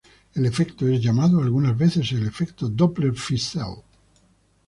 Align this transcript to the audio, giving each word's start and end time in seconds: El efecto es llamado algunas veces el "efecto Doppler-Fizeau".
El 0.33 0.47
efecto 0.47 0.87
es 0.87 0.99
llamado 0.99 1.39
algunas 1.43 1.77
veces 1.77 2.11
el 2.13 2.25
"efecto 2.25 2.67
Doppler-Fizeau". 2.67 3.83